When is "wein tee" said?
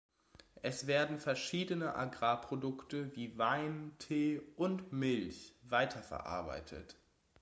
3.37-4.41